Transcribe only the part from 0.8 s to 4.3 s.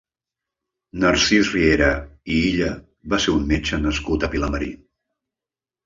Narcís Riera i Illa va ser un metge nascut